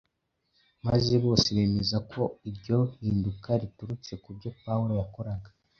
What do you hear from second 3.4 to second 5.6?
riturutse ku byo Pawulo yakoraga.